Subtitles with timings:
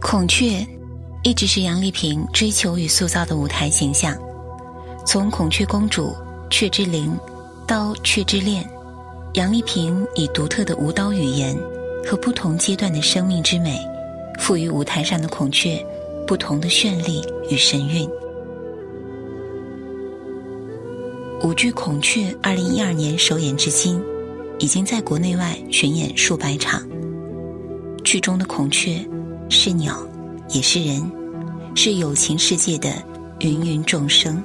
[0.00, 0.66] 孔雀
[1.22, 4.16] 一直是杨丽萍追求与塑造的舞台形象。
[5.04, 6.14] 从孔雀公主、
[6.48, 7.14] 雀之灵
[7.66, 8.68] 到雀之恋，
[9.34, 11.54] 杨丽萍以独特的舞蹈语言
[12.04, 13.78] 和不同阶段的生命之美，
[14.38, 15.84] 赋予舞台上的孔雀
[16.26, 18.08] 不同的绚丽与神韵。
[21.42, 24.02] 舞剧《孔雀》二零一二年首演至今，
[24.58, 26.82] 已经在国内外巡演数百场。
[28.02, 28.98] 剧中的孔雀
[29.52, 29.98] 是鸟，
[30.50, 31.10] 也是人，
[31.74, 32.88] 是有情世界的
[33.40, 34.40] 芸芸众生。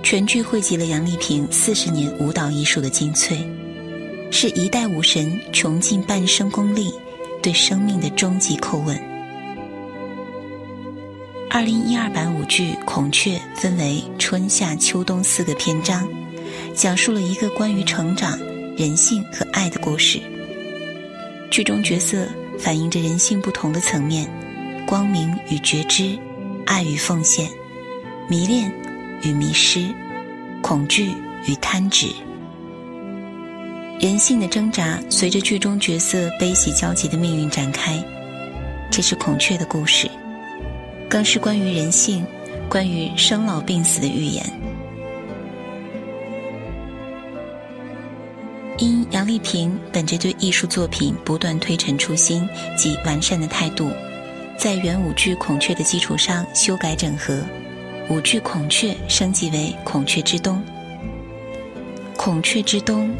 [0.00, 3.36] 全剧汇集了杨丽萍四十年舞蹈艺术的精粹，
[4.30, 6.88] 是一代舞神穷尽半生功力
[7.42, 8.96] 对生命的终极叩问。
[11.50, 16.08] 二零一二版舞剧《孔雀》分为春夏秋冬四个篇章，
[16.74, 18.38] 讲述了一个关于成长、
[18.76, 20.20] 人性和爱的故事。
[21.50, 22.24] 剧中角色
[22.62, 24.28] 反映着人性不同的层面：
[24.86, 26.18] 光明与觉知，
[26.66, 27.48] 爱与奉献，
[28.28, 28.70] 迷恋
[29.22, 29.88] 与迷失，
[30.62, 31.14] 恐惧
[31.46, 32.06] 与贪执。
[33.98, 38.02] 人性的挣扎随着剧中角色悲喜交集的命运展开。
[38.90, 40.10] 这是孔雀的故事。
[41.08, 42.24] 更是关于人性、
[42.68, 44.59] 关于生老病死的预言。
[48.80, 53.90] 因杨丽萍本着对艺术作品不断推陈出新及完善的态度，
[54.56, 57.42] 在原舞剧《孔雀》的基础上修改整合，
[58.08, 60.56] 舞剧《孔雀》升级为《孔雀之冬》。
[62.16, 63.10] 《孔雀之冬》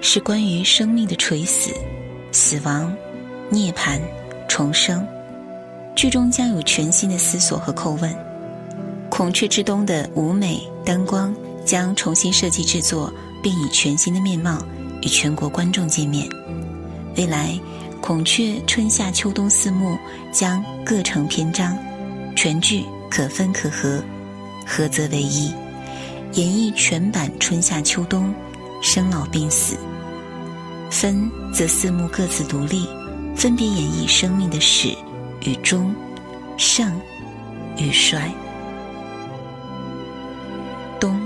[0.00, 1.70] 是关于生命的垂死、
[2.32, 2.90] 死亡、
[3.50, 4.00] 涅槃、
[4.48, 5.06] 重生。
[5.94, 8.10] 剧中将有全新的思索和叩问，
[9.10, 13.12] 《孔雀之冬》的舞美灯光将重新设计制作，
[13.42, 14.58] 并以全新的面貌
[15.02, 16.28] 与全国观众见面。
[17.16, 17.58] 未来，
[18.00, 19.98] 《孔雀》春夏秋冬四幕
[20.32, 21.76] 将各成篇章，
[22.36, 24.02] 全剧可分可合，
[24.66, 25.52] 合则为一，
[26.34, 28.32] 演绎全版春夏秋冬
[28.80, 29.76] 生老病死；
[30.90, 32.86] 分则四幕各自独立，
[33.34, 34.96] 分别演绎生命的始。
[35.46, 35.94] 与终，
[36.58, 36.92] 盛
[37.78, 38.30] 与衰，
[41.00, 41.18] 冬，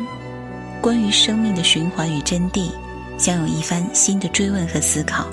[0.80, 2.70] 关于生命的循环与真谛，
[3.18, 5.26] 将有一番新的追问和思考。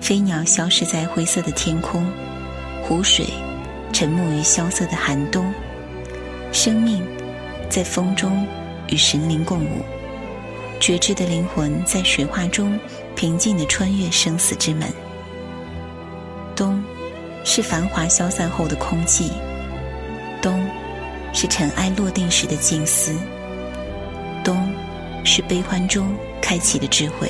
[0.00, 2.06] 飞鸟消失在灰色的天空，
[2.82, 3.26] 湖水
[3.92, 5.52] 沉没于萧瑟的寒冬，
[6.52, 7.02] 生命
[7.68, 8.46] 在风中
[8.88, 9.82] 与神灵共舞，
[10.80, 12.78] 觉知的灵魂在水花中
[13.14, 14.88] 平静地穿越生死之门。
[16.54, 16.82] 冬。
[17.44, 19.30] 是繁华消散后的空寂，
[20.42, 20.68] 冬
[21.32, 23.14] 是尘埃落定时的静思，
[25.30, 27.28] 是悲欢中开启的智慧，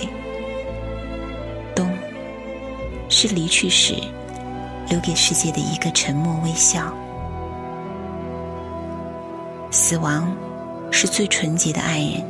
[1.75, 1.93] 冬
[3.09, 3.93] 是离去时
[4.89, 6.95] 留给世界的一个沉默微笑。
[9.73, 10.33] 死亡
[10.93, 12.23] 是最纯洁的爱人，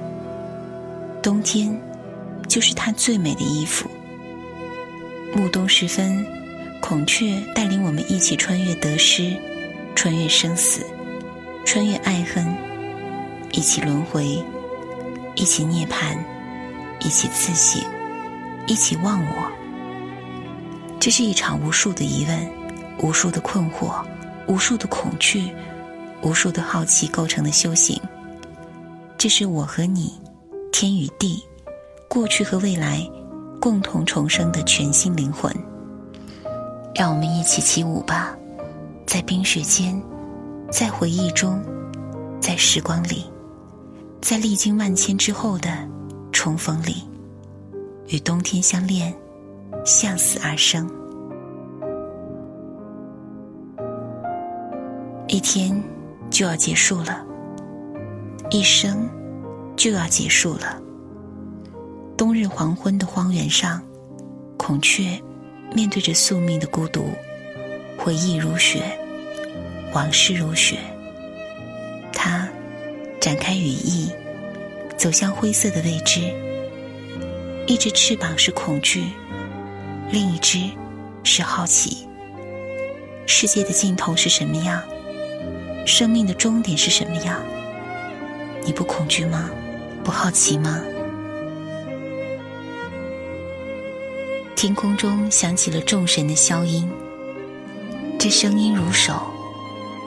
[1.22, 1.78] 冬天
[2.48, 3.90] 就是他最美的衣服。
[5.36, 6.26] 暮冬时分。
[6.80, 9.36] 孔雀带领我们一起穿越得失，
[9.96, 10.86] 穿越生死，
[11.66, 12.56] 穿越爱恨，
[13.50, 14.42] 一起轮回，
[15.38, 16.18] 一起涅槃，
[16.98, 17.80] 一起自省，
[18.66, 19.52] 一起忘我。
[20.98, 22.50] 这是一场无数的疑问，
[22.98, 24.04] 无数的困惑，
[24.48, 25.54] 无数的恐惧，
[26.22, 28.02] 无数的好奇构成的修行。
[29.16, 30.12] 这是我和你，
[30.72, 31.40] 天与地，
[32.08, 33.00] 过去和未来，
[33.60, 35.54] 共同重生的全新灵魂。
[36.96, 38.36] 让我们一起起舞吧，
[39.06, 40.02] 在冰雪间，
[40.68, 41.62] 在回忆中，
[42.40, 43.24] 在时光里，
[44.20, 45.70] 在历经万千之后的
[46.32, 47.02] 重逢里，
[48.08, 49.14] 与冬天相恋，
[49.84, 50.88] 向死而生。
[55.28, 55.82] 一天
[56.30, 57.24] 就要结束了，
[58.50, 59.08] 一生
[59.76, 60.80] 就要结束了。
[62.16, 63.82] 冬日黄昏的荒原上，
[64.56, 65.20] 孔雀。
[65.74, 67.10] 面对着宿命的孤独，
[67.98, 68.98] 回忆如雪，
[69.92, 70.78] 往事如雪。
[73.20, 74.10] 展开羽翼，
[74.96, 76.20] 走向灰色的未知。
[77.66, 79.04] 一只翅膀是恐惧，
[80.10, 80.70] 另一只
[81.24, 82.06] 是好奇。
[83.26, 84.82] 世界的尽头是什么样？
[85.84, 87.42] 生命的终点是什么样？
[88.64, 89.50] 你不恐惧吗？
[90.04, 90.80] 不好奇吗？
[94.56, 96.90] 天空中响起了众神的箫音，
[98.18, 99.14] 这声音如手，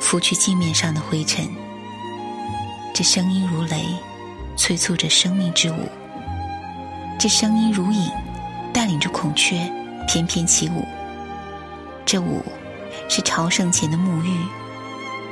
[0.01, 1.45] 拂去镜面上的灰尘；
[2.93, 3.85] 这声音如雷，
[4.55, 5.87] 催促着生命之舞；
[7.17, 8.11] 这声音如影，
[8.73, 9.71] 带领着孔雀
[10.07, 10.85] 翩翩起舞；
[12.05, 12.43] 这舞
[13.09, 14.45] 是朝圣前的沐浴，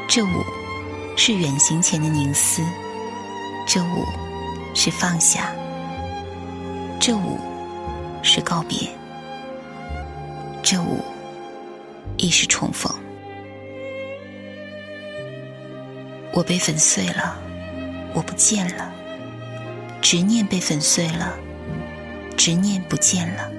[0.07, 0.43] 这舞
[1.15, 2.63] 是远行前的凝思，
[3.67, 4.05] 这舞
[4.73, 5.51] 是放下，
[6.99, 7.37] 这舞
[8.23, 8.89] 是告别，
[10.63, 11.03] 这舞
[12.17, 12.91] 亦是重逢。
[16.31, 17.37] 我被粉碎了，
[18.13, 18.91] 我不见了，
[20.01, 21.35] 执念被粉碎了，
[22.35, 23.49] 执念不见了。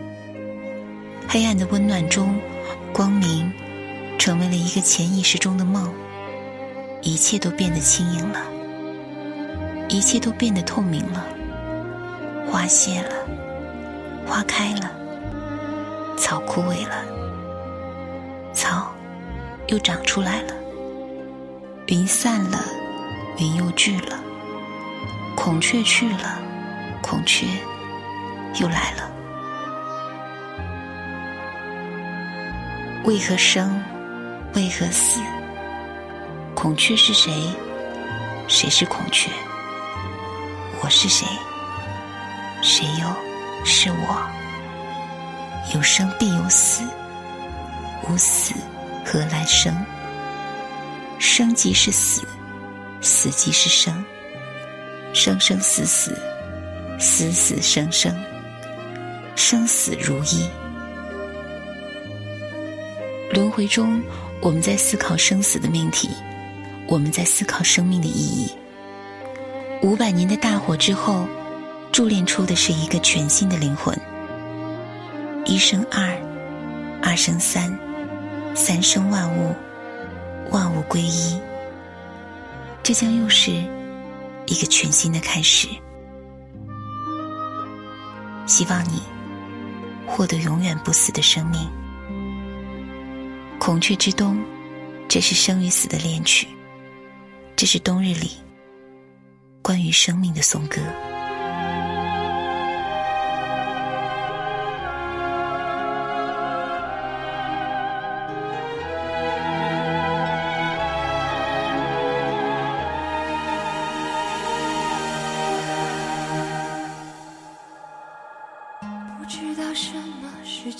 [1.29, 2.39] 黑暗的温暖中，
[2.93, 3.53] 光明
[4.19, 5.93] 成为了一个潜意识中的梦，
[7.01, 8.43] 一切都变得轻盈了，
[9.89, 11.25] 一切都变得透明了。
[12.51, 13.15] 花谢了，
[14.27, 14.91] 花开了，
[16.19, 17.05] 草枯萎了，
[18.53, 18.93] 草
[19.69, 20.55] 又长出来了。
[21.87, 22.59] 云散了，
[23.39, 24.19] 云又聚了。
[25.43, 26.39] 孔雀去了，
[27.01, 27.47] 孔雀
[28.57, 29.11] 又来了。
[33.05, 33.83] 为何生？
[34.55, 35.19] 为何死？
[36.55, 37.33] 孔雀是谁？
[38.49, 39.31] 谁是孔雀？
[40.83, 41.27] 我是谁？
[42.61, 44.31] 谁又是我？
[45.75, 46.85] 有生必有死，
[48.07, 48.53] 无死
[49.07, 49.75] 何来生？
[51.19, 52.29] 生即是死，
[53.01, 54.05] 死即是生，
[55.13, 56.17] 生生死死，
[56.99, 58.15] 死死生生，
[59.35, 60.49] 生死如一。
[63.33, 64.03] 轮回中，
[64.41, 66.09] 我们在思考生死的命题，
[66.87, 68.53] 我们在思考生命的意义。
[69.83, 71.27] 五百年的大火之后，
[71.91, 73.97] 铸炼出的是一个全新的灵魂。
[75.45, 76.17] 一生二，
[77.03, 77.77] 二生三，
[78.55, 79.55] 三生万物。
[80.51, 81.39] 万物归一，
[82.83, 83.53] 这将又是
[84.51, 85.69] 一个全新的开始。
[88.47, 89.01] 希望你
[90.07, 91.71] 获得永远不死的生命。
[93.61, 94.43] 孔雀之冬，
[95.09, 96.49] 这是生与死的恋曲，
[97.55, 98.33] 这是冬日里
[99.63, 100.81] 关于生命的颂歌。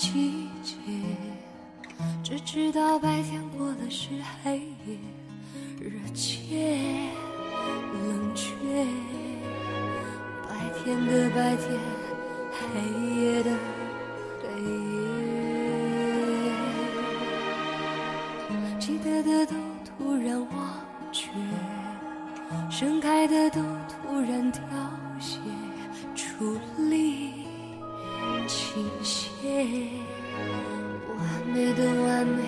[0.01, 0.73] 季节
[2.23, 4.09] 只知道白天过了是
[4.43, 4.57] 黑
[4.87, 4.97] 夜，
[5.79, 6.73] 热切
[7.93, 8.49] 冷却，
[10.49, 10.49] 白
[10.79, 11.79] 天的白天，
[12.51, 12.81] 黑
[13.15, 13.51] 夜的
[14.41, 14.97] 黑夜，
[18.79, 19.53] 记得的都
[19.85, 20.81] 突然忘
[21.11, 21.29] 却，
[22.71, 24.61] 盛开的都突然凋
[25.19, 25.37] 谢，
[26.15, 26.57] 伫
[26.89, 27.45] 立
[28.47, 29.20] 倾泻。
[29.43, 29.49] 完
[31.51, 32.43] 美的完美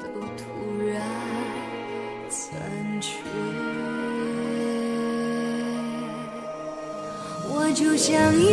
[0.00, 0.06] 都
[0.38, 0.42] 突
[0.86, 0.96] 然
[2.30, 2.58] 残
[3.02, 3.18] 缺，
[7.50, 8.46] 我就像一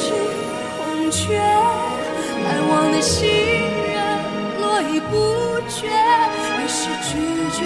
[0.00, 0.08] 只
[0.78, 3.94] 孔雀，来往的行人
[4.58, 5.88] 络绎不绝，
[6.58, 7.10] 越是拒
[7.52, 7.60] 绝，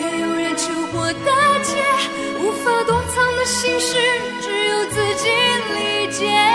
[0.20, 1.76] 有人趁火打劫，
[2.40, 3.98] 无法躲藏的心事，
[4.40, 5.28] 只有自己
[5.74, 6.53] 理解。